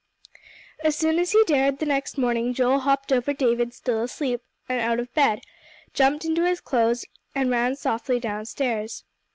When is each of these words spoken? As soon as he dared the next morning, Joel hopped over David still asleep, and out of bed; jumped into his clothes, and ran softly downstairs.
As 0.83 0.95
soon 0.95 1.19
as 1.19 1.31
he 1.33 1.43
dared 1.43 1.77
the 1.77 1.85
next 1.85 2.17
morning, 2.17 2.55
Joel 2.55 2.79
hopped 2.79 3.11
over 3.11 3.33
David 3.33 3.71
still 3.71 4.01
asleep, 4.01 4.41
and 4.67 4.81
out 4.81 4.99
of 4.99 5.13
bed; 5.13 5.41
jumped 5.93 6.25
into 6.25 6.43
his 6.43 6.59
clothes, 6.59 7.05
and 7.35 7.51
ran 7.51 7.75
softly 7.75 8.19
downstairs. 8.19 9.03